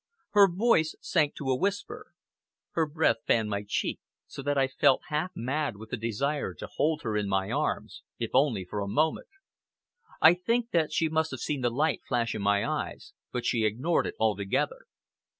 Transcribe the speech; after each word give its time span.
Her 0.31 0.51
voice 0.51 0.95
sank 0.99 1.35
to 1.35 1.51
a 1.51 1.55
whisper. 1.55 2.07
Her 2.71 2.87
breath 2.87 3.17
fanned 3.27 3.51
my 3.51 3.63
cheek, 3.67 3.99
so 4.25 4.41
that 4.41 4.57
I 4.57 4.67
felt 4.67 5.03
half 5.09 5.29
mad 5.35 5.77
with 5.77 5.91
the 5.91 5.95
desire 5.97 6.55
to 6.55 6.65
hold 6.65 7.03
her 7.03 7.15
in 7.15 7.29
my 7.29 7.51
arms, 7.51 8.01
if 8.17 8.31
only 8.33 8.65
for 8.65 8.79
a 8.81 8.87
moment. 8.87 9.27
I 10.19 10.33
think 10.33 10.71
that 10.71 10.91
she 10.91 11.07
must 11.07 11.29
have 11.29 11.39
seen 11.39 11.61
the 11.61 11.69
light 11.69 12.01
flash 12.07 12.33
in 12.33 12.41
my 12.41 12.67
eyes, 12.67 13.13
but 13.31 13.45
she 13.45 13.63
ignored 13.63 14.07
it 14.07 14.15
altogether. 14.19 14.87